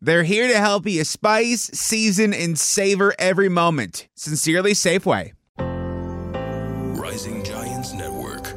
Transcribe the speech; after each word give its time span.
They're 0.00 0.22
here 0.22 0.46
to 0.46 0.58
help 0.58 0.86
you 0.86 1.02
spice, 1.02 1.70
season, 1.74 2.32
and 2.32 2.56
savor 2.56 3.14
every 3.18 3.48
moment. 3.48 4.06
Sincerely, 4.14 4.72
Safeway. 4.72 5.32
Rising 7.04 7.42
Giants 7.44 7.92
Network. 7.92 8.54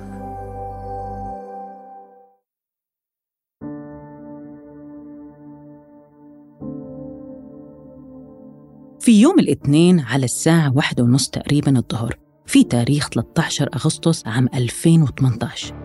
في 9.00 9.22
يوم 9.22 9.40
الاثنين 9.40 10.00
على 10.00 10.26
الساعة 10.26 10.76
واحدة 10.76 11.04
ونص 11.04 11.30
تقريبا 11.30 11.78
الظهر 11.78 12.18
في 12.46 12.64
تاريخ 12.64 13.10
13 13.10 13.70
أغسطس 13.76 14.28
عام 14.28 14.48
2018 14.54 15.76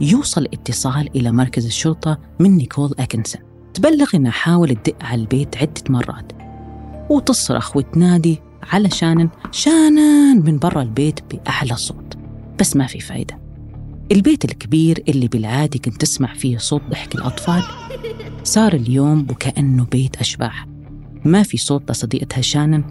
يوصل 0.00 0.44
اتصال 0.44 1.08
إلى 1.16 1.32
مركز 1.32 1.66
الشرطة 1.66 2.18
من 2.40 2.50
نيكول 2.56 2.94
أكنسون 2.98 3.53
تبلغ 3.74 4.06
إنها 4.14 4.30
حاولت 4.30 4.86
تدق 4.86 5.04
على 5.04 5.20
البيت 5.20 5.56
عدة 5.56 5.82
مرات 5.88 6.32
وتصرخ 7.10 7.76
وتنادي 7.76 8.40
على 8.62 8.90
شانن 8.90 9.28
شانن 9.50 10.42
من 10.44 10.58
برا 10.58 10.82
البيت 10.82 11.20
بأعلى 11.34 11.76
صوت. 11.76 12.18
بس 12.60 12.76
ما 12.76 12.86
في 12.86 13.00
فايدة. 13.00 13.38
البيت 14.12 14.44
الكبير 14.44 15.02
اللي 15.08 15.28
بالعادي 15.28 15.78
كنت 15.78 16.00
تسمع 16.00 16.34
فيه 16.34 16.58
صوت 16.58 16.82
ضحك 16.90 17.14
الأطفال 17.14 17.62
صار 18.44 18.72
اليوم 18.72 19.26
وكأنه 19.30 19.84
بيت 19.84 20.16
أشباح. 20.16 20.66
ما 21.24 21.42
في 21.42 21.56
صوت 21.56 21.90
لصديقتها 21.90 22.40
شانن 22.40 22.84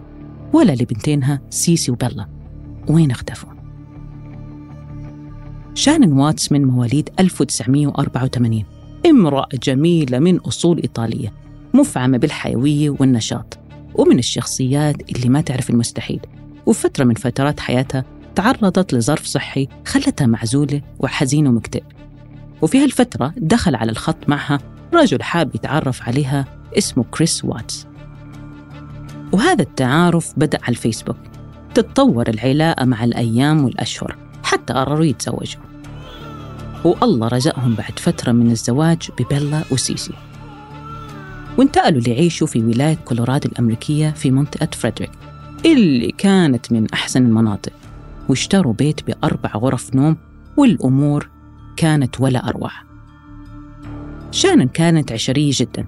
ولا 0.53 0.71
لبنتينها 0.71 1.41
سيسي 1.49 1.91
وبيلا. 1.91 2.27
وين 2.88 3.11
اختفوا؟ 3.11 3.49
شانن 5.73 6.13
واتس 6.13 6.52
من 6.52 6.65
مواليد 6.65 7.09
1984 7.19 8.72
امرأة 9.05 9.47
جميلة 9.63 10.19
من 10.19 10.37
أصول 10.37 10.81
إيطالية 10.81 11.33
مفعمة 11.73 12.17
بالحيوية 12.17 12.89
والنشاط 12.89 13.59
ومن 13.95 14.19
الشخصيات 14.19 15.11
اللي 15.15 15.29
ما 15.29 15.41
تعرف 15.41 15.69
المستحيل. 15.69 16.19
وفترة 16.65 17.03
من 17.03 17.13
فترات 17.13 17.59
حياتها 17.59 18.05
تعرضت 18.35 18.93
لظرف 18.93 19.25
صحي 19.25 19.67
خلتها 19.85 20.27
معزولة 20.27 20.81
وحزينة 20.99 21.49
ومكتئب 21.49 21.83
وفي 22.61 22.83
هالفترة 22.83 23.33
دخل 23.37 23.75
على 23.75 23.91
الخط 23.91 24.29
معها 24.29 24.59
رجل 24.93 25.23
حاب 25.23 25.55
يتعرف 25.55 26.01
عليها 26.01 26.45
اسمه 26.77 27.05
كريس 27.11 27.45
واتس. 27.45 27.87
وهذا 29.31 29.61
التعارف 29.61 30.33
بدأ 30.37 30.59
على 30.63 30.69
الفيسبوك. 30.69 31.17
تتطور 31.73 32.29
العلاقة 32.29 32.85
مع 32.85 33.03
الأيام 33.03 33.65
والأشهر 33.65 34.17
حتى 34.43 34.73
قرروا 34.73 35.05
يتزوجوا. 35.05 35.72
والله 36.84 37.28
رزقهم 37.28 37.76
بعد 37.76 38.00
فترة 38.00 38.31
من 38.31 38.52
الزواج 38.52 39.09
ببيلا 39.20 39.64
وسيسي. 39.72 40.14
وانتقلوا 41.58 42.02
ليعيشوا 42.02 42.48
في 42.48 42.64
ولاية 42.64 42.95
كولورادو 43.06 43.50
الأمريكية 43.50 44.09
في 44.09 44.31
منطقة 44.31 44.67
فريدريك 44.72 45.11
اللي 45.66 46.11
كانت 46.11 46.72
من 46.72 46.88
أحسن 46.94 47.26
المناطق 47.26 47.73
واشتروا 48.30 48.73
بيت 48.73 49.08
بأربع 49.08 49.52
غرف 49.56 49.95
نوم 49.95 50.17
والأمور 50.58 51.30
كانت 51.78 52.22
ولا 52.22 52.50
أروع. 52.50 52.72
شانن 54.32 54.67
كانت 54.67 55.11
عشرية 55.11 55.52
جدا 55.55 55.88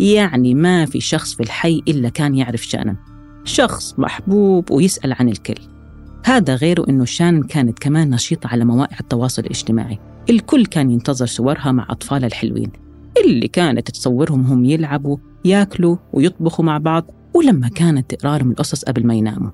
يعني 0.00 0.54
ما 0.54 0.86
في 0.86 1.00
شخص 1.00 1.34
في 1.34 1.42
الحي 1.42 1.82
إلا 1.88 2.08
كان 2.08 2.34
يعرف 2.34 2.62
شانن 2.62 2.96
شخص 3.44 3.94
محبوب 3.98 4.70
ويسأل 4.70 5.12
عن 5.12 5.28
الكل. 5.28 5.60
هذا 6.24 6.54
غير 6.54 6.88
أنه 6.88 7.04
شانن 7.04 7.42
كانت 7.42 7.78
كمان 7.78 8.10
نشيطة 8.10 8.48
على 8.48 8.64
مواقع 8.64 8.96
التواصل 9.00 9.42
الاجتماعي. 9.42 9.98
الكل 10.30 10.66
كان 10.66 10.90
ينتظر 10.90 11.26
صورها 11.26 11.72
مع 11.72 11.86
أطفالها 11.90 12.26
الحلوين. 12.26 12.72
اللي 13.24 13.48
كانت 13.48 13.90
تصورهم 13.90 14.46
هم 14.46 14.64
يلعبوا 14.64 15.16
ياكلوا 15.44 15.96
ويطبخوا 16.12 16.64
مع 16.64 16.78
بعض 16.78 17.10
ولما 17.34 17.68
كانت 17.68 18.14
تقرا 18.14 18.38
لهم 18.38 18.50
القصص 18.50 18.84
قبل 18.84 19.06
ما 19.06 19.14
يناموا. 19.14 19.50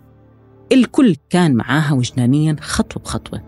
الكل 0.73 1.17
كان 1.31 1.55
معاها 1.55 1.93
وجدانيا 1.93 2.57
خطوة 2.61 3.03
بخطوة 3.03 3.43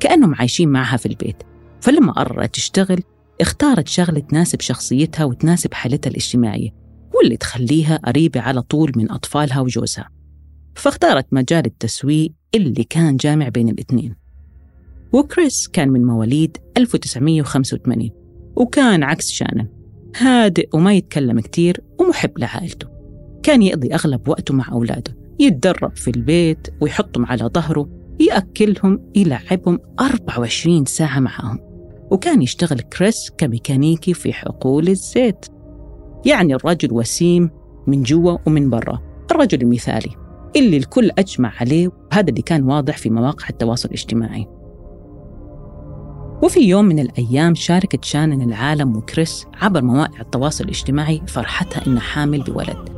كأنهم 0.00 0.34
عايشين 0.34 0.68
معها 0.68 0.96
في 0.96 1.06
البيت. 1.06 1.36
فلما 1.80 2.12
قررت 2.12 2.54
تشتغل 2.54 3.02
اختارت 3.40 3.88
شغلة 3.88 4.20
تناسب 4.20 4.60
شخصيتها 4.60 5.24
وتناسب 5.24 5.74
حالتها 5.74 6.10
الاجتماعية 6.10 6.70
واللي 7.14 7.36
تخليها 7.36 7.96
قريبة 7.96 8.40
على 8.40 8.62
طول 8.62 8.92
من 8.96 9.10
أطفالها 9.10 9.60
وجوزها. 9.60 10.08
فاختارت 10.74 11.26
مجال 11.32 11.66
التسويق 11.66 12.32
اللي 12.54 12.84
كان 12.84 13.16
جامع 13.16 13.48
بين 13.48 13.68
الاثنين 13.68 14.23
وكريس 15.14 15.68
كان 15.68 15.88
من 15.88 16.04
مواليد 16.04 16.56
1985 16.76 18.10
وكان 18.56 19.02
عكس 19.02 19.30
شانن 19.30 19.68
هادئ 20.16 20.68
وما 20.74 20.94
يتكلم 20.94 21.40
كتير 21.40 21.80
ومحب 22.00 22.38
لعائلته. 22.38 22.88
كان 23.42 23.62
يقضي 23.62 23.94
أغلب 23.94 24.28
وقته 24.28 24.54
مع 24.54 24.72
أولاده 24.72 25.16
يتدرب 25.40 25.96
في 25.96 26.08
البيت 26.08 26.68
ويحطهم 26.80 27.26
على 27.26 27.44
ظهره 27.44 27.88
يأكلهم 28.20 29.00
يلعبهم 29.16 29.78
24 30.00 30.84
ساعة 30.84 31.20
معهم. 31.20 31.58
وكان 32.10 32.42
يشتغل 32.42 32.80
كريس 32.80 33.30
كميكانيكي 33.38 34.14
في 34.14 34.32
حقول 34.32 34.88
الزيت. 34.88 35.46
يعني 36.26 36.54
الرجل 36.54 36.92
وسيم 36.92 37.50
من 37.86 38.02
جوا 38.02 38.38
ومن 38.46 38.70
برا 38.70 39.02
الرجل 39.30 39.62
المثالي 39.62 40.10
اللي 40.56 40.76
الكل 40.76 41.10
أجمع 41.18 41.52
عليه 41.60 41.88
وهذا 41.88 42.30
اللي 42.30 42.42
كان 42.42 42.62
واضح 42.62 42.98
في 42.98 43.10
مواقع 43.10 43.48
التواصل 43.50 43.88
الاجتماعي. 43.88 44.63
وفي 46.42 46.60
يوم 46.60 46.84
من 46.84 46.98
الأيام 46.98 47.54
شاركت 47.54 48.04
شانن 48.04 48.42
العالم 48.42 48.96
وكريس 48.96 49.46
عبر 49.54 49.82
مواقع 49.82 50.20
التواصل 50.20 50.64
الاجتماعي 50.64 51.22
فرحتها 51.26 51.86
إنها 51.86 52.00
حامل 52.00 52.42
بولد. 52.42 52.94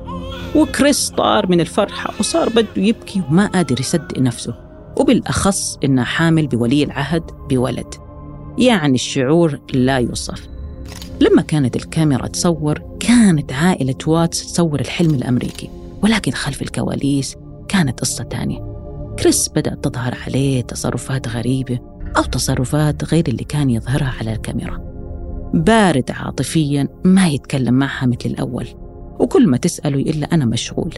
وكريس 0.56 1.10
طار 1.10 1.46
من 1.46 1.60
الفرحة 1.60 2.14
وصار 2.20 2.48
بده 2.48 2.66
يبكي 2.76 3.22
وما 3.30 3.46
قادر 3.46 3.80
يصدق 3.80 4.18
نفسه. 4.18 4.54
وبالأخص 4.96 5.78
إنها 5.84 6.04
حامل 6.04 6.46
بولي 6.46 6.84
العهد 6.84 7.22
بولد. 7.50 7.94
يعني 8.58 8.94
الشعور 8.94 9.60
لا 9.72 9.98
يوصف. 9.98 10.48
لما 11.20 11.42
كانت 11.42 11.76
الكاميرا 11.76 12.26
تصور 12.26 12.82
كانت 13.00 13.52
عائلة 13.52 13.98
واتس 14.06 14.52
تصور 14.52 14.80
الحلم 14.80 15.14
الأمريكي. 15.14 15.70
ولكن 16.02 16.32
خلف 16.32 16.62
الكواليس 16.62 17.36
كانت 17.68 18.00
قصة 18.00 18.24
تانية. 18.24 18.76
كريس 19.18 19.48
بدأت 19.48 19.84
تظهر 19.84 20.16
عليه 20.26 20.60
تصرفات 20.62 21.28
غريبة. 21.28 21.95
أو 22.16 22.22
تصرفات 22.22 23.04
غير 23.04 23.24
اللي 23.28 23.44
كان 23.44 23.70
يظهرها 23.70 24.14
على 24.20 24.32
الكاميرا 24.32 24.78
بارد 25.54 26.10
عاطفيا 26.10 26.88
ما 27.04 27.28
يتكلم 27.28 27.74
معها 27.74 28.06
مثل 28.06 28.26
الأول 28.26 28.66
وكل 29.20 29.48
ما 29.48 29.56
تسأله 29.56 29.98
يقول 29.98 30.24
أنا 30.24 30.44
مشغول 30.44 30.94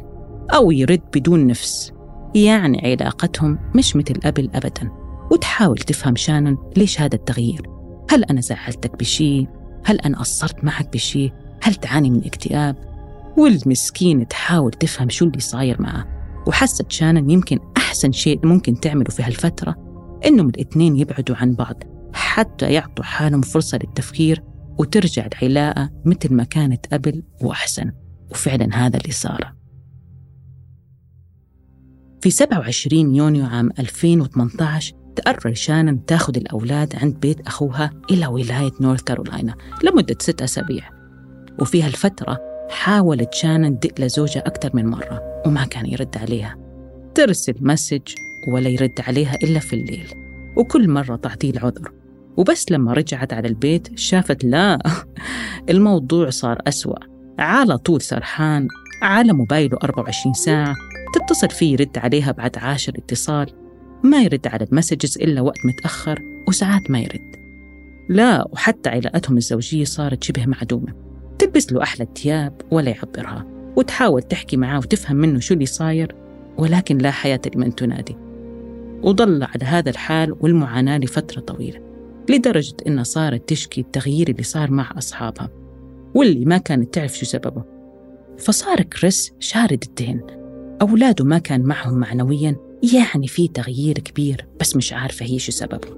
أو 0.54 0.70
يرد 0.70 1.00
بدون 1.14 1.46
نفس 1.46 1.92
يعني 2.34 2.80
علاقتهم 2.84 3.58
مش 3.74 3.96
مثل 3.96 4.14
قبل 4.24 4.50
أبدا 4.54 4.90
وتحاول 5.30 5.78
تفهم 5.78 6.16
شانن 6.16 6.56
ليش 6.76 7.00
هذا 7.00 7.14
التغيير 7.14 7.62
هل 8.10 8.24
أنا 8.24 8.40
زعلتك 8.40 8.98
بشي؟ 8.98 9.46
هل 9.84 10.00
أنا 10.00 10.18
قصرت 10.18 10.64
معك 10.64 10.92
بشي؟ 10.92 11.32
هل 11.62 11.74
تعاني 11.74 12.10
من 12.10 12.24
اكتئاب؟ 12.24 12.76
والمسكينة 13.38 14.24
تحاول 14.24 14.72
تفهم 14.72 15.08
شو 15.08 15.24
اللي 15.24 15.40
صاير 15.40 15.82
معه 15.82 16.06
وحست 16.46 16.92
شانن 16.92 17.30
يمكن 17.30 17.58
أحسن 17.76 18.12
شيء 18.12 18.46
ممكن 18.46 18.80
تعمله 18.80 19.10
في 19.10 19.22
هالفترة 19.22 19.87
إنهم 20.26 20.48
الاثنين 20.48 20.96
يبعدوا 20.96 21.36
عن 21.36 21.54
بعض 21.54 21.82
حتى 22.12 22.72
يعطوا 22.72 23.04
حالهم 23.04 23.40
فرصة 23.40 23.78
للتفكير 23.78 24.42
وترجع 24.78 25.26
العلاقة 25.26 25.90
مثل 26.04 26.34
ما 26.34 26.44
كانت 26.44 26.86
قبل 26.92 27.22
وأحسن. 27.42 27.92
وفعلا 28.30 28.68
هذا 28.74 28.96
اللي 28.96 29.12
صار. 29.12 29.54
في 32.22 32.30
27 32.30 33.14
يونيو 33.14 33.46
عام 33.46 33.70
2018 33.78 34.94
تقرر 35.16 35.54
شانن 35.54 36.04
تأخذ 36.04 36.36
الأولاد 36.36 36.96
عند 36.96 37.20
بيت 37.20 37.46
أخوها 37.46 37.90
إلى 38.10 38.26
ولاية 38.26 38.72
نورث 38.80 39.02
كارولاينا 39.02 39.54
لمدة 39.84 40.16
ست 40.20 40.42
أسابيع. 40.42 40.90
وفي 41.60 41.82
هالفترة 41.82 42.38
حاولت 42.70 43.34
شانن 43.34 43.80
تدق 43.80 44.00
لزوجها 44.00 44.46
أكثر 44.46 44.70
من 44.74 44.86
مرة 44.86 45.42
وما 45.46 45.64
كان 45.64 45.86
يرد 45.86 46.16
عليها. 46.16 46.56
ترسل 47.14 47.54
مسج 47.60 48.14
ولا 48.48 48.68
يرد 48.68 49.00
عليها 49.00 49.34
إلا 49.42 49.58
في 49.58 49.72
الليل. 49.72 50.06
وكل 50.56 50.90
مرة 50.90 51.16
تعطيه 51.16 51.50
العذر. 51.50 51.92
وبس 52.36 52.72
لما 52.72 52.92
رجعت 52.92 53.32
على 53.32 53.48
البيت 53.48 53.98
شافت 53.98 54.44
لا 54.44 54.78
الموضوع 55.70 56.30
صار 56.30 56.58
أسوأ. 56.66 56.98
على 57.38 57.78
طول 57.78 58.02
سرحان 58.02 58.68
على 59.02 59.32
موبايله 59.32 59.78
24 59.82 60.34
ساعة 60.34 60.74
تتصل 61.14 61.50
فيه 61.50 61.72
يرد 61.72 61.98
عليها 61.98 62.32
بعد 62.32 62.58
عاشر 62.58 62.92
اتصال. 62.98 63.46
ما 64.04 64.22
يرد 64.22 64.46
على 64.46 64.66
المسجز 64.72 65.18
إلا 65.18 65.40
وقت 65.40 65.66
متأخر 65.66 66.22
وساعات 66.48 66.90
ما 66.90 67.00
يرد. 67.00 67.36
لا 68.08 68.48
وحتى 68.52 68.90
علاقتهم 68.90 69.36
الزوجية 69.36 69.84
صارت 69.84 70.22
شبه 70.24 70.46
معدومة. 70.46 70.94
تلبس 71.38 71.72
له 71.72 71.82
أحلى 71.82 72.04
الثياب 72.04 72.60
ولا 72.70 72.90
يعبرها 72.90 73.46
وتحاول 73.76 74.22
تحكي 74.22 74.56
معاه 74.56 74.78
وتفهم 74.78 75.16
منه 75.16 75.40
شو 75.40 75.54
اللي 75.54 75.66
صاير 75.66 76.14
ولكن 76.58 76.98
لا 76.98 77.10
حياة 77.10 77.40
لمن 77.54 77.74
تنادي. 77.74 78.16
وضل 79.02 79.42
على 79.42 79.64
هذا 79.64 79.90
الحال 79.90 80.36
والمعاناة 80.40 80.98
لفترة 80.98 81.40
طويلة 81.40 81.80
لدرجة 82.30 82.76
إنها 82.86 83.04
صارت 83.04 83.48
تشكي 83.48 83.80
التغيير 83.80 84.28
اللي 84.28 84.42
صار 84.42 84.70
مع 84.70 84.92
أصحابها 84.98 85.50
واللي 86.14 86.44
ما 86.44 86.58
كانت 86.58 86.94
تعرف 86.94 87.18
شو 87.18 87.26
سببه. 87.26 87.64
فصار 88.38 88.82
كريس 88.82 89.32
شارد 89.38 89.84
الدين 89.88 90.20
أولاده 90.82 91.24
ما 91.24 91.38
كان 91.38 91.62
معهم 91.62 91.94
معنويا 91.94 92.56
يعني 92.94 93.26
في 93.26 93.48
تغيير 93.48 93.98
كبير 93.98 94.46
بس 94.60 94.76
مش 94.76 94.92
عارفة 94.92 95.26
هي 95.26 95.38
شو 95.38 95.52
سببه. 95.52 95.88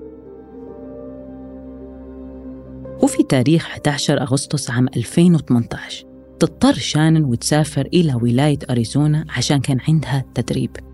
وفي 3.03 3.23
تاريخ 3.23 3.67
11 3.67 4.21
أغسطس 4.23 4.71
عام 4.71 4.87
2018 4.97 6.07
تضطر 6.41 6.73
شانن 6.73 7.25
وتسافر 7.25 7.87
إلى 7.87 8.15
ولاية 8.15 8.59
أريزونا 8.71 9.25
عشان 9.37 9.61
كان 9.61 9.79
عندها 9.89 10.25
تدريب. 10.35 10.90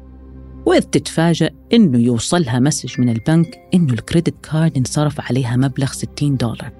وإذ 0.66 0.82
تتفاجأ 0.82 1.50
إنه 1.72 1.98
يوصلها 1.98 2.58
message 2.58 3.00
من 3.00 3.08
البنك 3.08 3.58
إنه 3.74 3.92
ال 3.92 3.98
credit 3.98 4.34
card 4.42 4.76
انصرف 4.76 5.20
عليها 5.20 5.56
مبلغ 5.56 5.86
60 5.86 6.36
دولار. 6.36 6.72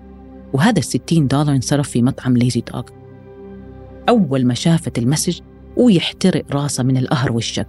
وهذا 0.53 0.79
ال 0.79 0.85
60 0.85 1.27
دولار 1.27 1.55
انصرف 1.57 1.89
في 1.89 2.03
مطعم 2.03 2.37
ليزي 2.37 2.61
دوغ. 2.61 2.83
أول 4.09 4.47
ما 4.47 4.55
شافت 4.55 4.99
ال 4.99 5.04
message 5.04 5.41
ويحترق 5.77 6.45
راسها 6.53 6.83
من 6.83 6.97
القهر 6.97 7.33
والشك. 7.33 7.69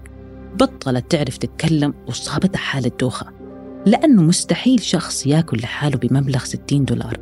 بطلت 0.60 1.12
تعرف 1.12 1.38
تتكلم 1.38 1.94
وصابتها 2.08 2.60
حالة 2.60 2.92
دوخة. 3.00 3.28
لأنه 3.86 4.22
مستحيل 4.22 4.82
شخص 4.82 5.28
يأكل 5.28 5.58
لحاله 5.58 5.98
بمبلغ 5.98 6.44
60 6.44 6.86
دولار. 6.86 7.18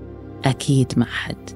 أكيد 0.45 0.93
مع 0.97 1.05
حد. 1.05 1.49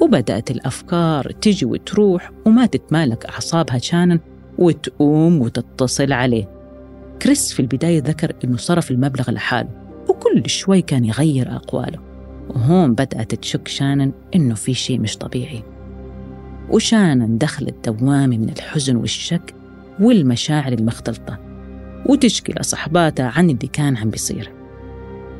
وبدأت 0.00 0.50
الأفكار 0.50 1.30
تجي 1.30 1.66
وتروح 1.66 2.30
وما 2.46 2.66
تتمالك 2.66 3.26
أعصابها 3.26 3.78
شانن 3.78 4.20
وتقوم 4.58 5.40
وتتصل 5.40 6.12
عليه. 6.12 6.59
كريس 7.22 7.52
في 7.52 7.60
البداية 7.60 8.02
ذكر 8.02 8.32
إنه 8.44 8.56
صرف 8.56 8.90
المبلغ 8.90 9.30
لحاله 9.30 9.68
وكل 10.08 10.50
شوي 10.50 10.82
كان 10.82 11.04
يغير 11.04 11.56
أقواله 11.56 11.98
وهون 12.48 12.92
بدأت 12.92 13.34
تشك 13.34 13.68
شانن 13.68 14.12
إنه 14.34 14.54
في 14.54 14.74
شيء 14.74 15.00
مش 15.00 15.16
طبيعي. 15.16 15.62
وشانن 16.70 17.38
دخلت 17.38 17.88
دوامة 17.88 18.38
من 18.38 18.48
الحزن 18.48 18.96
والشك 18.96 19.54
والمشاعر 20.00 20.72
المختلطة 20.72 21.38
وتشكي 22.06 22.52
لصحباتها 22.60 23.32
عن 23.36 23.50
اللي 23.50 23.68
كان 23.72 23.96
عم 23.96 24.10
بيصير. 24.10 24.50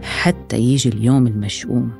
حتى 0.02 0.58
يجي 0.58 0.88
اليوم 0.88 1.26
المشؤوم 1.26 1.90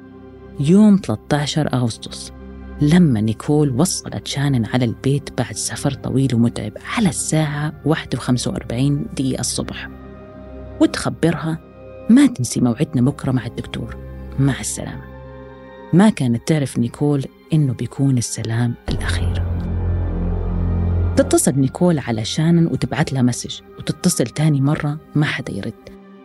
يوم 0.60 1.00
13 1.04 1.72
أغسطس 1.72 2.32
لما 2.80 3.20
نيكول 3.20 3.70
وصلت 3.70 4.26
شانن 4.26 4.66
على 4.66 4.84
البيت 4.84 5.38
بعد 5.38 5.54
سفر 5.54 5.90
طويل 5.90 6.34
ومتعب 6.34 6.72
على 6.96 7.08
الساعة 7.08 7.72
45 8.16 9.06
دقيقة 9.14 9.40
الصبح. 9.40 9.88
وتخبرها 10.80 11.58
ما 12.10 12.26
تنسي 12.26 12.60
موعدنا 12.60 13.02
بكرة 13.02 13.32
مع 13.32 13.46
الدكتور. 13.46 13.96
مع 14.38 14.60
السلامة. 14.60 15.02
ما 15.92 16.10
كانت 16.10 16.48
تعرف 16.48 16.78
نيكول 16.78 17.24
إنه 17.52 17.72
بيكون 17.72 18.18
السلام 18.18 18.74
الأخير. 18.88 19.42
تتصل 21.16 21.52
نيكول 21.52 21.98
على 21.98 22.24
شانن 22.24 22.66
وتبعت 22.66 23.12
لها 23.12 23.22
message 23.22 23.60
وتتصل 23.78 24.24
تاني 24.24 24.60
مرة 24.60 24.98
ما 25.14 25.26
حدا 25.26 25.52
يرد. 25.52 25.74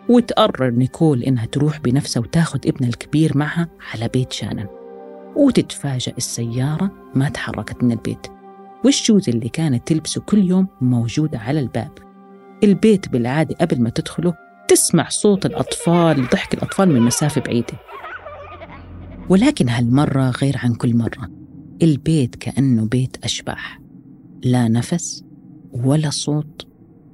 وتقرر 0.09 0.69
نيكول 0.69 1.23
إنها 1.23 1.45
تروح 1.45 1.79
بنفسها 1.79 2.21
وتاخد 2.21 2.67
ابنها 2.67 2.89
الكبير 2.89 3.37
معها 3.37 3.67
على 3.93 4.07
بيت 4.07 4.33
شانن. 4.33 4.84
وتتفاجأ 5.35 6.13
السيارة 6.17 6.91
ما 7.15 7.29
تحركت 7.29 7.83
من 7.83 7.91
البيت. 7.91 8.27
والشوز 8.85 9.29
اللي 9.29 9.49
كانت 9.49 9.87
تلبسه 9.87 10.21
كل 10.21 10.37
يوم 10.37 10.67
موجودة 10.81 11.39
على 11.39 11.59
الباب. 11.59 11.91
البيت 12.63 13.09
بالعادة 13.09 13.55
قبل 13.55 13.81
ما 13.81 13.89
تدخله 13.89 14.33
تسمع 14.67 15.09
صوت 15.09 15.45
الأطفال 15.45 16.27
ضحك 16.29 16.53
الأطفال 16.53 16.89
من 16.89 17.01
مسافة 17.01 17.41
بعيدة. 17.41 17.79
ولكن 19.29 19.69
هالمرة 19.69 20.29
غير 20.29 20.57
عن 20.63 20.73
كل 20.73 20.97
مرة. 20.97 21.31
البيت 21.81 22.35
كأنه 22.35 22.85
بيت 22.85 23.17
أشباح. 23.23 23.81
لا 24.43 24.67
نفس 24.67 25.25
ولا 25.71 26.09
صوت 26.09 26.67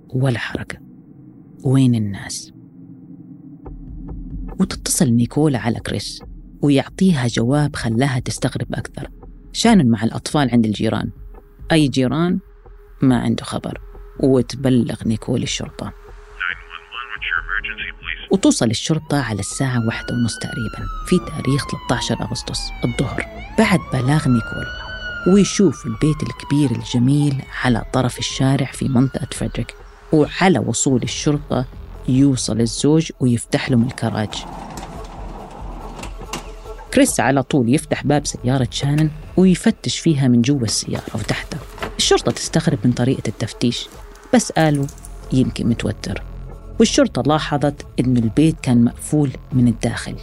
ولا 0.10 0.40
حركة. 0.40 0.78
وين 1.64 1.96
الناس؟ 1.96 2.54
وتتصل 4.60 5.10
نيكول 5.10 5.60
على 5.60 5.80
كريس. 5.80 6.24
ويعطيها 6.62 7.28
جواب 7.28 7.76
خلاها 7.76 8.20
تستغرب 8.20 8.68
أكثر. 8.74 9.08
شانن 9.54 9.90
مع 9.90 10.04
الأطفال 10.04 10.50
عند 10.52 10.66
الجيران؟ 10.66 11.10
أي 11.72 11.88
جيران 11.88 12.40
ما 13.02 13.20
عنده 13.20 13.44
خبر. 13.44 13.82
وتبلغ 14.20 14.96
نيكول 15.06 15.44
الشرطة. 15.44 15.94
وتوصل 18.32 18.70
الشرطة 18.70 19.22
على 19.22 19.40
الساعة 19.40 19.86
واحدة 19.88 20.14
ونص 20.14 20.38
تقريبا 20.38 20.88
في 21.08 21.18
تاريخ 21.18 21.66
13 21.90 22.22
أغسطس 22.22 22.60
الظهر. 22.86 23.26
بعد 23.58 23.80
بلاغ 23.94 24.28
نيكول 24.30 24.66
ويشوف 25.28 25.86
البيت 25.86 26.24
الكبير 26.24 26.72
الجميل 26.72 27.42
على 27.64 27.84
طرف 27.94 28.20
الشارع 28.20 28.72
في 28.72 28.88
منطقة 28.88 29.28
فريدريك. 29.32 29.76
وعلى 30.14 30.60
وصول 30.60 31.04
الشرطة 31.04 31.66
يوصل 32.08 32.62
الزوج 32.62 33.12
ويفتح 33.20 33.72
لهم 33.72 33.84
الكراج. 33.84 34.46
كريس 36.94 37.20
على 37.20 37.44
طول 37.44 37.74
يفتح 37.74 38.06
باب 38.06 38.28
سيارة 38.28 38.68
شانن 38.72 39.10
ويفتش 39.38 40.00
فيها 40.00 40.28
من 40.28 40.42
جوا 40.42 40.64
السيارة 40.64 41.16
وتحتها 41.16 41.60
الشرطة 41.98 42.32
تستغرب 42.32 42.80
من 42.86 42.92
طريقة 42.92 43.28
التفتيش 43.28 43.88
بس 44.34 44.52
قالوا 44.52 44.86
يمكن 45.34 45.68
متوتر. 45.68 46.24
والشرطة 46.80 47.22
لاحظت 47.22 47.86
إنه 48.00 48.20
البيت 48.20 48.56
كان 48.62 48.84
مقفول 48.84 49.32
من 49.54 49.68
الداخل. 49.68 50.16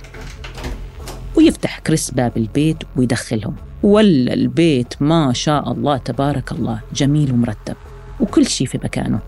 ويفتح 1.37 1.79
كريس 1.79 2.11
باب 2.11 2.37
البيت 2.37 2.77
ويدخلهم. 2.97 3.57
ولا 3.83 4.35
البيت 4.35 5.03
ما 5.03 5.33
شاء 5.33 5.73
الله 5.73 5.97
تبارك 5.97 6.53
الله 6.53 6.81
جميل 6.95 7.33
ومرتب. 7.33 7.77
وكل 8.21 8.47
شيء 8.47 8.67
في 8.67 8.79
مكانه. 8.85 9.19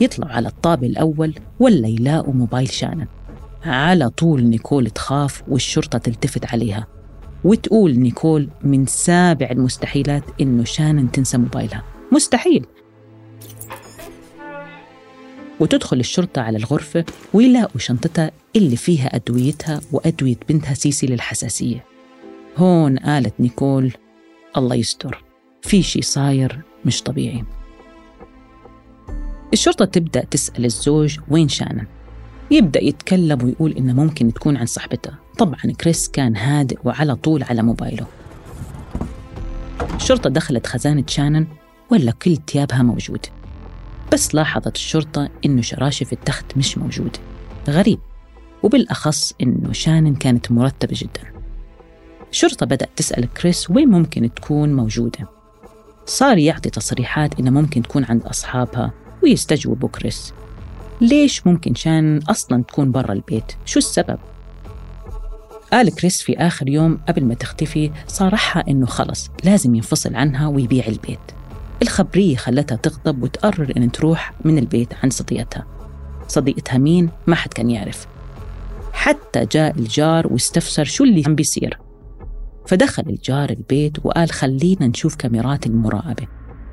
يطلعوا 0.00 0.32
على 0.32 0.48
الطابق 0.48 0.84
الأول 0.84 1.34
ولا 1.60 1.88
يلاقوا 1.88 2.34
موبايل 2.34 2.70
شانن. 2.70 3.06
على 3.64 4.10
طول 4.10 4.44
نيكول 4.44 4.90
تخاف 4.90 5.42
والشرطة 5.48 5.98
تلتفت 5.98 6.52
عليها. 6.52 6.86
وتقول 7.44 7.98
نيكول 7.98 8.48
من 8.62 8.86
سابع 8.86 9.48
المستحيلات 9.50 10.24
إنه 10.40 10.64
شانن 10.64 11.12
تنسى 11.12 11.38
موبايلها. 11.38 11.82
مستحيل. 12.12 12.66
وتدخل 15.60 16.00
الشرطة 16.00 16.42
على 16.42 16.58
الغرفة 16.58 17.04
ويلاقوا 17.32 17.78
شنطتها 17.80 18.30
اللي 18.56 18.76
فيها 18.76 19.16
أدويتها 19.16 19.80
وأدوية 19.92 20.36
بنتها 20.48 20.74
سيسي 20.74 21.06
للحساسية. 21.06 21.84
هون 22.56 22.98
قالت 22.98 23.34
نيكول 23.40 23.92
الله 24.56 24.74
يستر 24.74 25.24
في 25.62 25.82
شي 25.82 26.02
صاير 26.02 26.60
مش 26.84 27.02
طبيعي. 27.02 27.44
الشرطة 29.52 29.84
تبدأ 29.84 30.24
تسأل 30.24 30.64
الزوج 30.64 31.18
وين 31.28 31.48
شانن. 31.48 31.86
يبدأ 32.52 32.84
يتكلم 32.84 33.44
ويقول 33.44 33.72
إنه 33.72 33.92
ممكن 33.92 34.32
تكون 34.32 34.56
عن 34.56 34.66
صاحبته. 34.66 35.10
طبعا 35.38 35.60
كريس 35.80 36.08
كان 36.08 36.36
هادئ 36.36 36.78
وعلى 36.84 37.16
طول 37.16 37.42
على 37.42 37.62
موبايله. 37.62 38.06
الشرطة 39.94 40.30
دخلت 40.30 40.66
خزانة 40.66 41.04
شانن 41.06 41.46
ولا 41.90 42.12
كل 42.12 42.36
ثيابها 42.50 42.82
موجود. 42.82 43.26
بس 44.12 44.34
لاحظت 44.34 44.76
الشرطة 44.76 45.30
إنه 45.44 45.62
شراشف 45.62 46.12
التخت 46.12 46.56
مش 46.56 46.78
موجودة 46.78 47.18
غريب. 47.68 47.98
وبالأخص 48.62 49.32
إنه 49.42 49.72
شانن 49.72 50.14
كانت 50.14 50.52
مرتبة 50.52 50.94
جدا. 50.96 51.32
الشرطة 52.30 52.66
بدأت 52.66 52.90
تسأل 52.96 53.34
كريس 53.34 53.70
وين 53.70 53.88
ممكن 53.88 54.34
تكون 54.34 54.74
موجودة. 54.74 55.28
صار 56.06 56.38
يعطي 56.38 56.70
تصريحات 56.70 57.40
إنه 57.40 57.50
ممكن 57.50 57.82
تكون 57.82 58.04
عند 58.04 58.22
أصحابها 58.22 58.92
ويستجوبوا 59.22 59.88
كريس. 59.88 60.32
ليش 61.02 61.46
ممكن 61.46 61.74
شانن 61.74 62.18
أصلا 62.18 62.62
تكون 62.62 62.90
برا 62.90 63.12
البيت؟ 63.12 63.52
شو 63.64 63.78
السبب؟ 63.78 64.18
قال 65.72 65.94
كريس 65.94 66.22
في 66.22 66.38
آخر 66.38 66.68
يوم 66.68 67.00
قبل 67.08 67.24
ما 67.24 67.34
تختفي 67.34 67.90
صارحها 68.06 68.64
إنه 68.68 68.86
خلص 68.86 69.30
لازم 69.44 69.74
ينفصل 69.74 70.14
عنها 70.14 70.48
ويبيع 70.48 70.86
البيت 70.86 71.18
الخبرية 71.82 72.36
خلتها 72.36 72.76
تغضب 72.76 73.22
وتقرر 73.22 73.72
إن 73.76 73.92
تروح 73.92 74.32
من 74.44 74.58
البيت 74.58 74.88
عن 75.02 75.10
صديقتها 75.10 75.66
صديقتها 76.28 76.78
مين؟ 76.78 77.10
ما 77.26 77.36
حد 77.36 77.52
كان 77.52 77.70
يعرف 77.70 78.06
حتى 78.92 79.46
جاء 79.46 79.78
الجار 79.78 80.32
واستفسر 80.32 80.84
شو 80.84 81.04
اللي 81.04 81.22
عم 81.26 81.34
بيصير 81.34 81.78
فدخل 82.66 83.02
الجار 83.06 83.50
البيت 83.50 84.06
وقال 84.06 84.30
خلينا 84.30 84.86
نشوف 84.86 85.14
كاميرات 85.14 85.66
المراقبة 85.66 86.26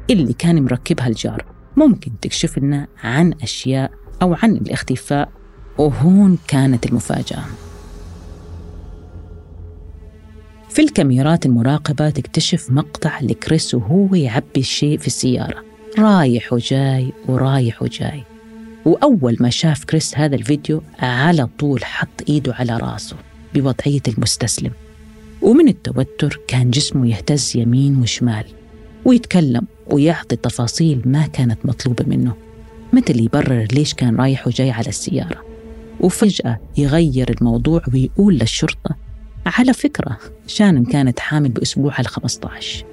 اللي 0.09 0.33
كان 0.33 0.63
مركبها 0.63 1.07
الجار 1.07 1.45
ممكن 1.77 2.19
تكشف 2.21 2.57
لنا 2.57 2.87
عن 3.03 3.33
أشياء 3.41 3.91
أو 4.21 4.33
عن 4.43 4.51
الاختفاء 4.51 5.29
وهون 5.77 6.37
كانت 6.47 6.85
المفاجأة. 6.85 7.43
في 10.69 10.81
الكاميرات 10.81 11.45
المراقبة 11.45 12.09
تكتشف 12.09 12.71
مقطع 12.71 13.19
لكريس 13.19 13.75
وهو 13.75 14.15
يعبي 14.15 14.59
الشيء 14.59 14.97
في 14.97 15.07
السيارة. 15.07 15.63
رايح 15.99 16.53
وجاي 16.53 17.13
ورايح 17.27 17.83
وجاي. 17.83 18.23
وأول 18.85 19.37
ما 19.39 19.49
شاف 19.49 19.85
كريس 19.85 20.17
هذا 20.17 20.35
الفيديو 20.35 20.81
على 20.99 21.49
طول 21.59 21.85
حط 21.85 22.29
إيده 22.29 22.53
على 22.55 22.77
راسه 22.77 23.15
بوضعية 23.53 24.01
المستسلم. 24.07 24.71
ومن 25.41 25.67
التوتر 25.67 26.39
كان 26.47 26.71
جسمه 26.71 27.09
يهتز 27.09 27.57
يمين 27.57 28.01
وشمال 28.01 28.45
ويتكلم 29.05 29.61
ويعطي 29.87 30.35
تفاصيل 30.35 31.01
ما 31.05 31.27
كانت 31.27 31.65
مطلوبة 31.65 32.05
منه. 32.07 32.48
مثل 32.93 33.19
يبرر 33.19 33.67
ليش 33.71 33.93
كان 33.93 34.15
رايح 34.15 34.47
وجاي 34.47 34.71
على 34.71 34.87
السيارة. 34.87 35.45
وفجأة 35.99 36.59
يغير 36.77 37.35
الموضوع 37.39 37.81
ويقول 37.93 38.33
للشرطة 38.33 38.95
على 39.45 39.73
فكرة 39.73 40.17
شانن 40.47 40.85
كانت 40.85 41.19
حامل 41.19 41.49
بأسبوعها 41.49 41.99
ال 41.99 42.07
15 42.07 42.85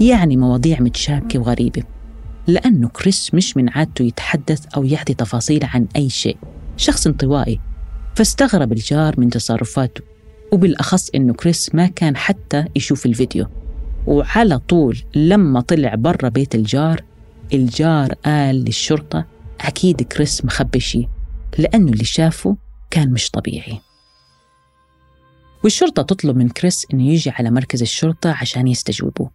يعني 0.00 0.36
مواضيع 0.36 0.80
متشابكة 0.80 1.38
وغريبة. 1.38 1.82
لأنه 2.46 2.88
كريس 2.88 3.34
مش 3.34 3.56
من 3.56 3.68
عادته 3.68 4.02
يتحدث 4.02 4.66
أو 4.76 4.84
يعطي 4.84 5.14
تفاصيل 5.14 5.64
عن 5.64 5.86
أي 5.96 6.08
شيء. 6.08 6.36
شخص 6.76 7.06
انطوائي. 7.06 7.60
فاستغرب 8.14 8.72
الجار 8.72 9.20
من 9.20 9.30
تصرفاته. 9.30 10.02
وبالأخص 10.52 11.10
إنه 11.14 11.32
كريس 11.32 11.74
ما 11.74 11.86
كان 11.86 12.16
حتى 12.16 12.64
يشوف 12.76 13.06
الفيديو. 13.06 13.46
وعلى 14.06 14.58
طول 14.58 14.98
لما 15.14 15.60
طلع 15.60 15.94
برا 15.94 16.28
بيت 16.28 16.54
الجار 16.54 17.04
الجار 17.52 18.12
قال 18.12 18.64
للشرطة 18.64 19.26
أكيد 19.60 20.02
كريس 20.02 20.44
مخبي 20.44 20.80
شيء 20.80 21.08
لأنه 21.58 21.92
اللي 21.92 22.04
شافه 22.04 22.56
كان 22.90 23.12
مش 23.12 23.30
طبيعي. 23.30 23.80
والشرطة 25.64 26.02
تطلب 26.02 26.36
من 26.36 26.48
كريس 26.48 26.86
إنه 26.94 27.08
يجي 27.08 27.30
على 27.30 27.50
مركز 27.50 27.82
الشرطة 27.82 28.30
عشان 28.30 28.68
يستجوبوا 28.68 29.28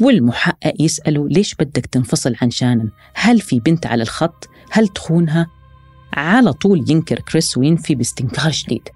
والمحقق 0.00 0.74
يسأله 0.80 1.28
ليش 1.28 1.54
بدك 1.54 1.86
تنفصل 1.86 2.34
عن 2.42 2.50
شانن؟ 2.50 2.90
هل 3.14 3.40
في 3.40 3.60
بنت 3.60 3.86
على 3.86 4.02
الخط؟ 4.02 4.48
هل 4.70 4.88
تخونها؟ 4.88 5.46
على 6.12 6.52
طول 6.52 6.90
ينكر 6.90 7.20
كريس 7.20 7.58
وينفي 7.58 7.94
باستنكار 7.94 8.50
شديد. 8.50 8.88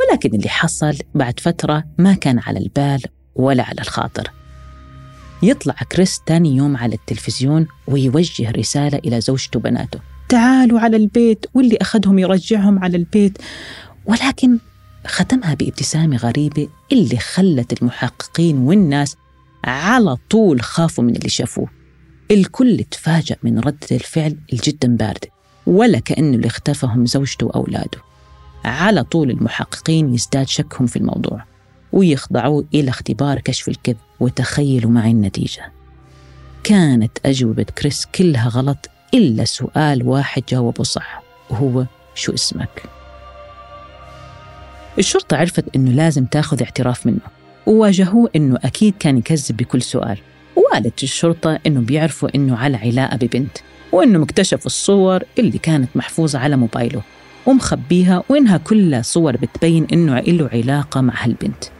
ولكن 0.00 0.34
اللي 0.34 0.48
حصل 0.48 0.98
بعد 1.14 1.40
فترة 1.40 1.84
ما 1.98 2.14
كان 2.14 2.38
على 2.38 2.58
البال 2.58 3.02
ولا 3.34 3.62
على 3.62 3.80
الخاطر. 3.80 4.30
يطلع 5.44 5.74
كريس 5.92 6.20
تاني 6.26 6.56
يوم 6.56 6.76
على 6.76 6.94
التلفزيون 6.94 7.66
ويوجه 7.88 8.50
رسالة 8.50 8.98
إلى 8.98 9.20
زوجته 9.20 9.58
وبناته. 9.58 10.00
تعالوا 10.28 10.80
على 10.80 10.96
البيت 10.96 11.46
واللي 11.54 11.76
أخذهم 11.80 12.18
يرجعهم 12.18 12.78
على 12.78 12.96
البيت. 12.96 13.38
ولكن 14.06 14.58
ختمها 15.06 15.54
بابتسامة 15.54 16.16
غريبة 16.16 16.68
اللي 16.92 17.16
خلت 17.16 17.82
المحققين 17.82 18.58
والناس 18.58 19.16
على 19.64 20.16
طول 20.30 20.62
خافوا 20.62 21.04
من 21.04 21.16
اللي 21.16 21.28
شافوه. 21.28 21.68
الكل 22.30 22.84
تفاجأ 22.90 23.36
من 23.42 23.58
ردة 23.58 23.86
الفعل 23.92 24.36
الجدا 24.52 24.96
باردة 24.96 25.28
ولا 25.66 25.98
كأنه 25.98 26.36
اللي 26.36 26.46
اختفهم 26.46 27.06
زوجته 27.06 27.46
وأولاده. 27.46 27.98
على 28.64 29.04
طول 29.04 29.30
المحققين 29.30 30.14
يزداد 30.14 30.48
شكهم 30.48 30.86
في 30.86 30.96
الموضوع. 30.96 31.53
ويخضعوه 31.94 32.64
إلى 32.74 32.90
اختبار 32.90 33.40
كشف 33.40 33.68
الكذب 33.68 33.96
وتخيلوا 34.20 34.90
معي 34.90 35.10
النتيجة. 35.10 35.72
كانت 36.64 37.18
أجوبة 37.26 37.62
كريس 37.78 38.06
كلها 38.14 38.48
غلط 38.48 38.90
إلا 39.14 39.44
سؤال 39.44 40.08
واحد 40.08 40.42
جاوبه 40.48 40.84
صح 40.84 41.22
وهو 41.50 41.84
شو 42.14 42.34
اسمك؟ 42.34 42.82
الشرطة 44.98 45.36
عرفت 45.36 45.76
إنه 45.76 45.90
لازم 45.90 46.24
تاخذ 46.24 46.62
اعتراف 46.62 47.06
منه 47.06 47.20
وواجهوه 47.66 48.30
إنه 48.36 48.58
أكيد 48.64 48.94
كان 48.98 49.18
يكذب 49.18 49.56
بكل 49.56 49.82
سؤال. 49.82 50.18
وقالت 50.56 51.02
الشرطة 51.02 51.58
إنه 51.66 51.80
بيعرفوا 51.80 52.28
إنه 52.34 52.56
على 52.56 52.76
علاقة 52.76 53.16
ببنت 53.16 53.58
وإنه 53.92 54.18
مكتشفوا 54.18 54.66
الصور 54.66 55.22
اللي 55.38 55.58
كانت 55.58 55.88
محفوظة 55.94 56.38
على 56.38 56.56
موبايله 56.56 57.02
ومخبيها 57.46 58.22
وإنها 58.28 58.56
كلها 58.56 59.02
صور 59.02 59.36
بتبين 59.36 59.86
إنه 59.92 60.20
له 60.20 60.50
علاقة 60.52 61.00
مع 61.00 61.14
هالبنت. 61.24 61.73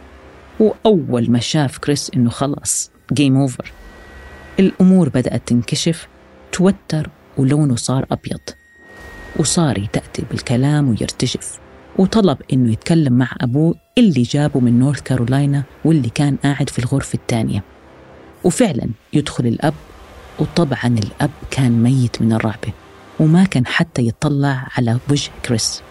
وأول 0.59 1.31
ما 1.31 1.39
شاف 1.39 1.77
كريس 1.77 2.11
إنه 2.15 2.29
خلص 2.29 2.91
جيم 3.13 3.37
أوفر 3.37 3.71
الأمور 4.59 5.09
بدأت 5.09 5.41
تنكشف 5.47 6.07
توتر 6.51 7.09
ولونه 7.37 7.75
صار 7.75 8.05
أبيض. 8.11 8.39
وصار 9.39 9.77
يتأتي 9.77 10.23
بالكلام 10.31 10.89
ويرتجف. 10.89 11.59
وطلب 11.97 12.37
إنه 12.53 12.71
يتكلم 12.71 13.13
مع 13.13 13.31
أبوه 13.41 13.75
اللي 13.97 14.21
جابه 14.21 14.59
من 14.59 14.79
نورث 14.79 15.01
كارولاينا 15.01 15.63
واللي 15.85 16.09
كان 16.09 16.35
قاعد 16.43 16.69
في 16.69 16.79
الغرفة 16.79 17.15
الثانية 17.15 17.63
وفعلا 18.43 18.89
يدخل 19.13 19.47
الأب 19.47 19.73
وطبعا 20.39 20.87
الأب 20.87 21.31
كان 21.51 21.83
ميت 21.83 22.21
من 22.21 22.33
الرعبة 22.33 22.73
وما 23.19 23.43
كان 23.43 23.65
حتى 23.65 24.07
يطلع 24.07 24.67
على 24.77 24.97
وجه 25.09 25.31
كريس. 25.45 25.81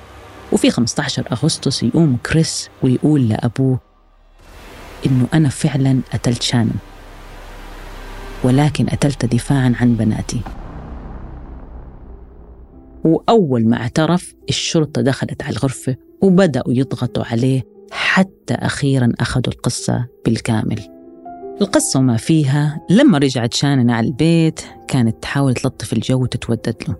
وفي 0.52 0.70
15 0.70 1.24
أغسطس 1.32 1.82
يقوم 1.82 2.18
كريس 2.26 2.70
ويقول 2.82 3.28
لأبوه 3.28 3.93
إنه 5.06 5.26
أنا 5.34 5.48
فعلا 5.48 6.00
قتلت 6.12 6.42
شانن 6.42 6.74
ولكن 8.44 8.86
قتلت 8.86 9.24
دفاعا 9.24 9.74
عن 9.80 9.94
بناتي. 9.94 10.40
وأول 13.04 13.68
ما 13.68 13.76
اعترف 13.76 14.34
الشرطة 14.48 15.02
دخلت 15.02 15.42
على 15.42 15.52
الغرفة 15.52 15.96
وبدأوا 16.22 16.72
يضغطوا 16.72 17.24
عليه 17.24 17.62
حتى 17.90 18.54
أخيرا 18.54 19.12
أخذوا 19.20 19.54
القصة 19.54 20.06
بالكامل. 20.24 20.80
القصة 21.60 21.98
وما 21.98 22.16
فيها 22.16 22.80
لما 22.90 23.18
رجعت 23.18 23.54
شانن 23.54 23.90
على 23.90 24.06
البيت 24.06 24.60
كانت 24.88 25.22
تحاول 25.22 25.54
تلطف 25.54 25.92
الجو 25.92 26.22
وتتودد 26.22 26.76
له. 26.88 26.96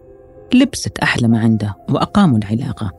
لبست 0.55 0.99
أحلى 0.99 1.29
ما 1.29 1.39
عنده 1.39 1.75
وأقاموا 1.91 2.39
العلاقة. 2.39 2.93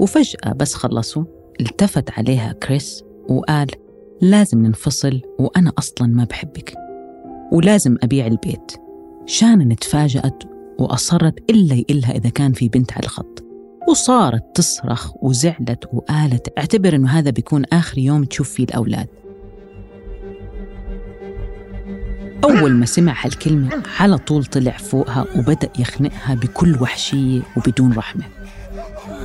وفجأة 0.00 0.52
بس 0.52 0.74
خلصوا 0.74 1.24
التفت 1.60 2.10
عليها 2.10 2.52
كريس 2.52 3.04
وقال 3.28 3.70
لازم 4.24 4.66
ننفصل 4.66 5.20
وأنا 5.38 5.72
أصلا 5.78 6.08
ما 6.08 6.24
بحبك. 6.24 6.74
ولازم 7.52 7.96
أبيع 8.02 8.26
البيت. 8.26 8.72
شانن 9.26 9.76
تفاجأت 9.76 10.42
وأصرت 10.78 11.50
إلا 11.50 11.74
يقلها 11.74 12.12
إذا 12.12 12.28
كان 12.30 12.52
في 12.52 12.68
بنت 12.68 12.92
على 12.92 13.02
الخط. 13.02 13.44
وصارت 13.88 14.42
تصرخ 14.54 15.12
وزعلت 15.22 15.84
وقالت 15.92 16.58
اعتبر 16.58 16.94
إنه 16.94 17.08
هذا 17.08 17.30
بيكون 17.30 17.64
آخر 17.72 17.98
يوم 17.98 18.24
تشوف 18.24 18.50
فيه 18.50 18.64
الأولاد. 18.64 19.08
أول 22.44 22.72
ما 22.72 22.86
سمع 22.86 23.14
هالكلمة 23.24 23.82
على 24.00 24.18
طول 24.18 24.44
طلع 24.44 24.76
فوقها 24.76 25.26
وبدأ 25.36 25.68
يخنقها 25.78 26.34
بكل 26.34 26.82
وحشية 26.82 27.42
وبدون 27.56 27.92
رحمة. 27.92 28.24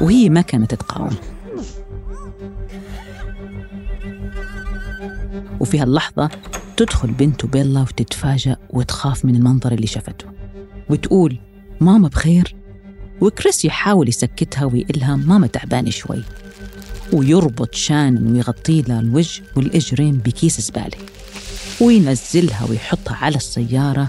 وهي 0.02 0.30
ما 0.30 0.42
كانت 0.42 0.76
تقاوم. 0.76 1.16
وفي 5.60 5.80
هاللحظة 5.80 6.30
تدخل 6.78 7.12
بنته 7.12 7.48
بيلا 7.48 7.82
وتتفاجأ 7.82 8.58
وتخاف 8.70 9.26
من 9.26 9.36
المنظر 9.36 9.72
اللي 9.72 9.88
شافته. 9.88 10.26
وتقول 10.90 11.38
ماما 11.82 12.08
بخير؟ 12.08 12.56
وكريس 13.22 13.66
يحاول 13.66 14.10
يسكتها 14.10 14.66
ويقلها 14.66 15.16
ماما 15.16 15.48
تعبانة 15.48 15.90
شوي. 15.90 16.24
ويربط 17.14 17.76
شانن 17.76 18.32
ويغطي 18.32 18.82
لها 18.82 19.00
الوجه 19.00 19.44
والإجرين 19.56 20.18
بكيس 20.18 20.62
زبالة. 20.62 20.98
وينزلها 21.82 22.66
ويحطها 22.70 23.16
على 23.16 23.36
السيارة 23.36 24.08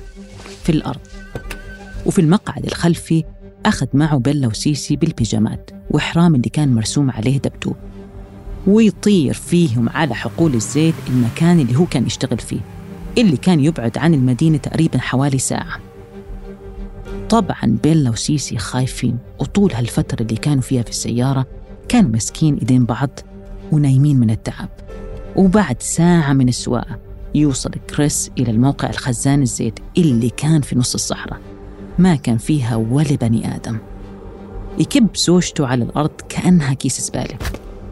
في 0.65 0.73
الأرض. 0.73 1.01
وفي 2.07 2.21
المقعد 2.21 2.65
الخلفي 2.67 3.25
أخذ 3.67 3.87
معه 3.95 4.19
بيلا 4.19 4.49
وسيسي 4.49 4.97
بالبيجامات 4.97 5.71
وإحرام 5.91 6.35
اللي 6.35 6.49
كان 6.49 6.75
مرسوم 6.75 7.11
عليه 7.11 7.39
دبدوب. 7.39 7.77
ويطير 8.67 9.35
فيهم 9.35 9.89
على 9.89 10.15
حقول 10.15 10.55
الزيت 10.55 10.95
المكان 11.09 11.61
اللي 11.61 11.77
هو 11.77 11.87
كان 11.87 12.07
يشتغل 12.07 12.39
فيه 12.39 12.61
اللي 13.19 13.37
كان 13.37 13.61
يبعد 13.61 13.99
عن 13.99 14.15
المدينة 14.15 14.59
تقريبا 14.59 14.99
حوالي 14.99 15.39
ساعة. 15.39 15.79
طبعا 17.29 17.79
بيلا 17.83 18.11
وسيسي 18.11 18.59
خايفين 18.59 19.19
وطول 19.39 19.73
هالفترة 19.73 20.23
اللي 20.23 20.37
كانوا 20.37 20.63
فيها 20.63 20.83
في 20.83 20.91
السيارة 20.91 21.47
كانوا 21.89 22.11
ماسكين 22.11 22.55
إيدين 22.55 22.85
بعض 22.85 23.11
ونايمين 23.73 24.21
من 24.21 24.31
التعب. 24.31 24.69
وبعد 25.37 25.83
ساعة 25.83 26.33
من 26.33 26.49
السواقة 26.49 26.99
يوصل 27.35 27.71
كريس 27.71 28.31
إلى 28.39 28.51
الموقع 28.51 28.91
الخزان 28.91 29.43
الزيت 29.43 29.79
اللي 29.99 30.31
كان 30.31 30.61
في 30.61 30.79
نص 30.79 30.95
الصحراء. 30.95 31.41
ما 31.99 32.15
كان 32.15 32.39
فيها 32.39 32.77
ولا 32.77 33.17
بني 33.21 33.57
آدم. 33.57 33.79
يكب 34.79 35.17
زوجته 35.17 35.67
على 35.67 35.85
الأرض 35.85 36.11
كأنها 36.29 36.75
كيس 36.75 37.01
زبالة. 37.01 37.39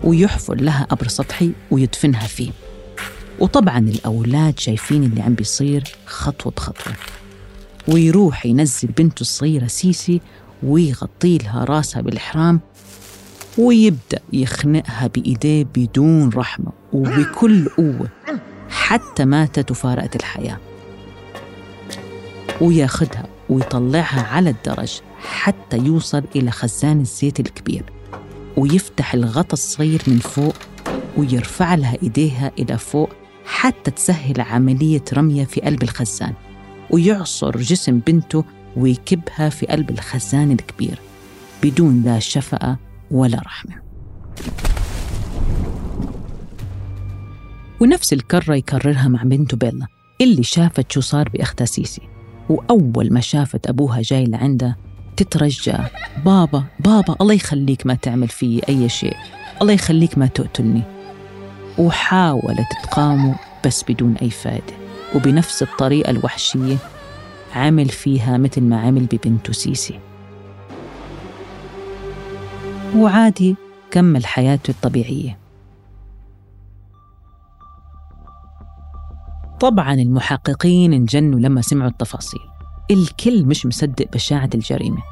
ويحفر 0.04 0.54
لها 0.54 0.84
قبر 0.84 1.08
سطحي 1.08 1.52
ويدفنها 1.70 2.26
فيه. 2.26 2.50
وطبعا 3.38 3.78
الأولاد 3.78 4.58
شايفين 4.58 5.02
اللي 5.04 5.22
عم 5.22 5.34
بيصير 5.34 5.84
خطوة 6.06 6.52
بخطوة. 6.56 6.94
ويروح 7.88 8.46
ينزل 8.46 8.88
بنته 8.88 9.20
الصغيرة 9.20 9.66
سيسي 9.66 10.20
ويغطي 10.62 11.38
لها 11.38 11.64
راسها 11.64 12.02
بالإحرام 12.02 12.60
ويبدأ 13.58 14.20
يخنقها 14.32 15.06
بإيديه 15.06 15.64
بدون 15.64 16.28
رحمة 16.28 16.72
وبكل 16.92 17.68
قوة 17.68 18.08
حتى 18.70 19.24
ماتت 19.24 19.70
وفارقت 19.70 20.16
الحياة. 20.16 20.58
وياخدها 22.60 23.26
ويطلعها 23.48 24.22
على 24.22 24.50
الدرج 24.50 25.00
حتى 25.18 25.76
يوصل 25.76 26.22
إلى 26.36 26.50
خزان 26.50 27.00
الزيت 27.00 27.40
الكبير. 27.40 27.84
ويفتح 28.58 29.14
الغطا 29.14 29.52
الصغير 29.52 30.02
من 30.06 30.18
فوق 30.18 30.54
ويرفع 31.16 31.74
لها 31.74 31.96
إيديها 32.02 32.52
إلى 32.58 32.78
فوق 32.78 33.10
حتى 33.46 33.90
تسهل 33.90 34.40
عملية 34.40 35.04
رمية 35.12 35.44
في 35.44 35.60
قلب 35.60 35.82
الخزان. 35.82 36.32
ويعصر 36.90 37.56
جسم 37.56 37.98
بنته 37.98 38.44
ويكبها 38.76 39.48
في 39.48 39.66
قلب 39.66 39.90
الخزان 39.90 40.50
الكبير 40.52 40.98
بدون 41.62 42.02
لا 42.02 42.18
شفقة 42.18 42.78
ولا 43.10 43.38
رحمة. 43.38 43.74
ونفس 47.80 48.12
الكرة 48.12 48.54
يكررها 48.54 49.08
مع 49.08 49.22
بنته 49.22 49.56
بيلا 49.56 49.86
اللي 50.20 50.42
شافت 50.42 50.92
شو 50.92 51.00
صار 51.00 51.28
بأختها 51.28 51.64
سيسي. 51.64 52.02
وأول 52.48 53.12
ما 53.12 53.20
شافت 53.20 53.66
أبوها 53.66 54.02
جاي 54.02 54.24
لعندها 54.24 54.76
تترجى. 55.18 55.76
بابا 56.24 56.64
بابا 56.80 57.16
الله 57.20 57.34
يخليك 57.34 57.86
ما 57.86 57.94
تعمل 57.94 58.28
في 58.28 58.62
أي 58.68 58.88
شيء. 58.88 59.16
الله 59.62 59.72
يخليك 59.72 60.18
ما 60.18 60.26
تقتلني 60.26 60.82
وحاولت 61.78 62.66
تقاومه 62.82 63.36
بس 63.66 63.84
بدون 63.88 64.16
أي 64.22 64.30
فائدة 64.30 64.74
وبنفس 65.14 65.62
الطريقة 65.62 66.10
الوحشية 66.10 66.76
عمل 67.54 67.88
فيها 67.88 68.36
مثل 68.36 68.62
ما 68.62 68.80
عمل 68.80 69.06
ببنته 69.06 69.52
سيسي. 69.52 70.00
وعادي 72.96 73.56
كمل 73.90 74.26
حياته 74.26 74.70
الطبيعية. 74.70 75.38
طبعا 79.60 79.94
المحققين 79.94 80.92
انجنوا 80.92 81.40
لما 81.40 81.60
سمعوا 81.60 81.90
التفاصيل. 81.90 82.57
الكل 82.90 83.46
مش 83.46 83.66
مصدق 83.66 84.06
بشاعة 84.12 84.50
الجريمة. 84.54 85.02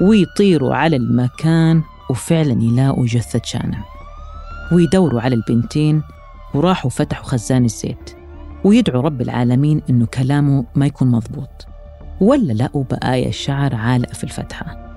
ويطيروا 0.00 0.74
على 0.74 0.96
المكان 0.96 1.82
وفعلا 2.10 2.62
يلاقوا 2.62 3.06
جثة 3.06 3.40
شانن 3.44 3.78
ويدوروا 4.72 5.20
على 5.20 5.34
البنتين 5.34 6.02
وراحوا 6.54 6.90
فتحوا 6.90 7.24
خزان 7.24 7.64
الزيت. 7.64 8.10
ويدعوا 8.64 9.02
رب 9.02 9.20
العالمين 9.20 9.82
إنه 9.90 10.06
كلامه 10.06 10.64
ما 10.74 10.86
يكون 10.86 11.08
مضبوط. 11.08 11.66
ولا 12.20 12.52
لقوا 12.52 12.84
بقايا 12.84 13.30
شعر 13.30 13.74
عالقة 13.74 14.12
في 14.12 14.24
الفتحة. 14.24 14.88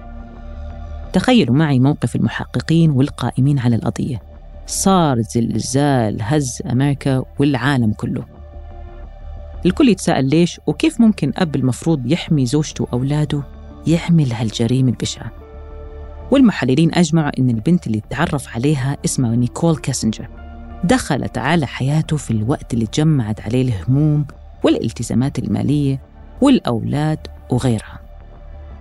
تخيلوا 1.13 1.55
معي 1.55 1.79
موقف 1.79 2.15
المحققين 2.15 2.91
والقائمين 2.91 3.59
على 3.59 3.75
القضية. 3.75 4.21
صار 4.67 5.21
زلزال 5.21 6.17
هز 6.21 6.61
أمريكا 6.71 7.23
والعالم 7.39 7.93
كله. 7.93 8.40
الكل 9.65 9.89
يتساءل 9.89 10.25
ليش 10.25 10.59
وكيف 10.67 11.01
ممكن 11.01 11.31
أب 11.35 11.55
المفروض 11.55 12.11
يحمي 12.11 12.45
زوجته 12.45 12.83
وأولاده 12.83 13.43
يعمل 13.87 14.33
هالجريمة 14.33 14.89
البشعة. 14.89 15.31
والمحللين 16.31 16.93
أجمعوا 16.95 17.39
أن 17.39 17.49
البنت 17.49 17.87
اللي 17.87 18.01
تعرف 18.09 18.55
عليها 18.55 18.97
اسمها 19.05 19.35
نيكول 19.35 19.77
كاسنجر 19.77 20.27
دخلت 20.83 21.37
على 21.37 21.65
حياته 21.65 22.17
في 22.17 22.31
الوقت 22.31 22.73
اللي 22.73 22.85
تجمعت 22.85 23.41
عليه 23.41 23.61
الهموم 23.61 24.25
والالتزامات 24.63 25.39
المالية 25.39 26.01
والأولاد 26.41 27.19
وغيرها. 27.49 27.99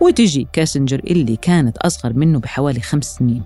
وتجي 0.01 0.49
كاسنجر 0.53 0.99
اللي 0.99 1.37
كانت 1.37 1.79
أصغر 1.79 2.13
منه 2.13 2.39
بحوالي 2.39 2.81
خمس 2.81 3.05
سنين. 3.05 3.43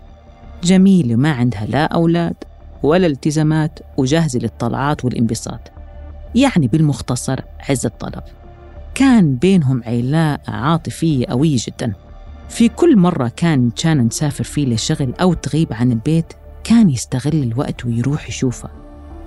جميلة 0.62 1.16
ما 1.16 1.32
عندها 1.32 1.66
لا 1.66 1.84
أولاد 1.84 2.34
ولا 2.82 3.06
التزامات 3.06 3.78
وجاهزة 3.96 4.38
للطلعات 4.38 5.04
والانبساط. 5.04 5.73
يعني 6.34 6.68
بالمختصر 6.68 7.40
عز 7.68 7.86
الطلب. 7.86 8.22
كان 8.94 9.36
بينهم 9.36 9.82
علاقة 9.86 10.52
عاطفية 10.52 11.26
قوية 11.26 11.56
جدا. 11.68 11.92
في 12.48 12.68
كل 12.68 12.96
مرة 12.96 13.32
كان 13.36 13.70
شانن 13.76 14.08
تسافر 14.08 14.44
فيه 14.44 14.66
لشغل 14.66 15.14
أو 15.20 15.34
تغيب 15.34 15.72
عن 15.72 15.92
البيت 15.92 16.32
كان 16.64 16.90
يستغل 16.90 17.42
الوقت 17.42 17.84
ويروح 17.84 18.28
يشوفها 18.28 18.70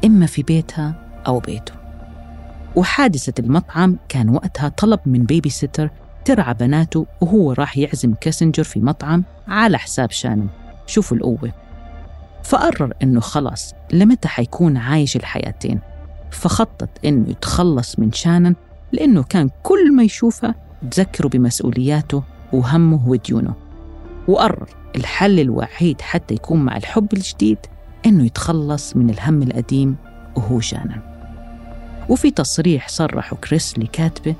إما 0.05 0.25
في 0.25 0.43
بيتها 0.43 0.95
أو 1.27 1.39
بيته. 1.39 1.73
وحادثة 2.75 3.33
المطعم 3.39 3.97
كان 4.09 4.29
وقتها 4.29 4.69
طلب 4.69 4.99
من 5.05 5.23
babysitter 5.23 5.89
ترعى 6.25 6.53
بناته 6.53 7.05
وهو 7.21 7.51
راح 7.51 7.77
يعزم 7.77 8.13
كاسنجر 8.13 8.63
في 8.63 8.79
مطعم 8.79 9.23
على 9.47 9.77
حساب 9.77 10.11
شانن 10.11 10.47
شوفوا 10.87 11.17
القوة. 11.17 11.51
فقرر 12.43 12.93
إنه 13.03 13.19
خلاص 13.19 13.73
لمتى 13.93 14.27
حيكون 14.27 14.77
عايش 14.77 15.15
الحياتين؟ 15.15 15.79
فخطط 16.31 16.89
إنه 17.05 17.29
يتخلص 17.29 17.99
من 17.99 18.11
شانن 18.11 18.55
لأنه 18.91 19.23
كان 19.23 19.49
كل 19.63 19.93
ما 19.95 20.03
يشوفها 20.03 20.55
تذكره 20.91 21.27
بمسؤولياته 21.27 22.23
وهمه 22.53 23.09
وديونه. 23.09 23.53
وقرر 24.27 24.69
الحل 24.95 25.39
الوحيد 25.39 26.01
حتى 26.01 26.33
يكون 26.33 26.65
مع 26.65 26.77
الحب 26.77 27.13
الجديد 27.13 27.57
إنه 28.05 28.25
يتخلص 28.25 28.95
من 28.95 29.09
الهم 29.09 29.43
القديم 29.43 29.95
وهو 30.35 30.59
شانن. 30.59 31.01
وفي 32.09 32.31
تصريح 32.31 32.87
صرحه 32.89 33.35
كريس 33.35 33.79
لكاتبه 33.79 34.35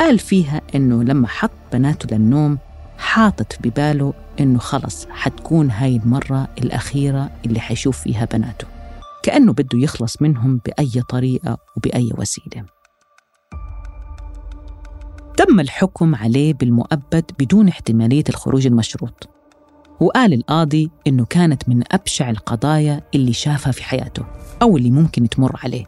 قال 0.00 0.18
فيها 0.18 0.60
إنه 0.74 1.02
لما 1.02 1.28
حط 1.28 1.50
بناته 1.72 2.16
للنوم 2.16 2.58
حاطط 2.98 3.56
بباله 3.60 4.12
إنه 4.40 4.58
خلص 4.58 5.06
حتكون 5.10 5.70
هاي 5.70 5.96
المرة 5.96 6.48
الأخيرة 6.58 7.30
اللي 7.46 7.60
حيشوف 7.60 8.00
فيها 8.00 8.24
بناته. 8.24 8.73
كأنه 9.24 9.52
بده 9.52 9.78
يخلص 9.78 10.22
منهم 10.22 10.60
بأي 10.66 11.02
طريقة 11.08 11.58
وبأي 11.76 12.10
وسيلة. 12.18 12.64
تم 15.36 15.60
الحكم 15.60 16.14
عليه 16.14 16.54
بالمؤبد 16.54 17.24
بدون 17.38 17.68
احتمالية 17.68 18.24
الخروج 18.28 18.66
المشروط. 18.66 19.28
وقال 20.00 20.32
القاضي 20.32 20.90
إنه 21.06 21.24
كانت 21.24 21.68
من 21.68 21.82
أبشع 21.92 22.30
القضايا 22.30 23.00
اللي 23.14 23.32
شافها 23.32 23.72
في 23.72 23.84
حياته 23.84 24.24
أو 24.62 24.76
اللي 24.76 24.90
ممكن 24.90 25.28
تمر 25.28 25.60
عليه. 25.64 25.84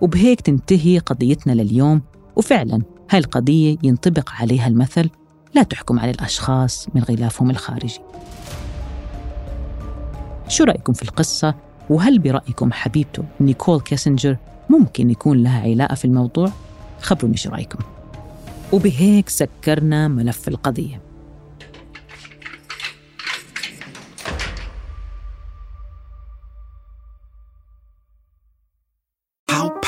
وبهيك 0.00 0.40
تنتهي 0.40 0.98
قضيتنا 0.98 1.52
لليوم. 1.52 2.02
وفعلا 2.36 2.82
هاي 3.10 3.18
القضية 3.18 3.76
ينطبق 3.82 4.30
عليها 4.30 4.66
المثل 4.66 5.10
لا 5.54 5.62
تحكم 5.62 5.98
على 5.98 6.10
الأشخاص 6.10 6.88
من 6.94 7.02
غلافهم 7.02 7.50
الخارجي. 7.50 8.00
شو 10.48 10.64
رأيكم 10.64 10.92
في 10.92 11.02
القصة؟ 11.02 11.65
وهل 11.90 12.18
برأيكم 12.18 12.72
حبيبته 12.72 13.24
نيكول 13.40 13.80
كيسنجر 13.80 14.36
ممكن 14.70 15.10
يكون 15.10 15.42
لها 15.42 15.60
علاقة 15.60 15.94
في 15.94 16.04
الموضوع؟ 16.04 16.52
خبروني 17.00 17.36
شو 17.36 17.50
رأيكم 17.50 17.78
وبهيك 18.72 19.28
سكرنا 19.28 20.08
ملف 20.08 20.48
القضية 20.48 21.05